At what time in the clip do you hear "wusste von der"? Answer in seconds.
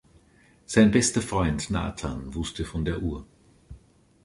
2.33-3.03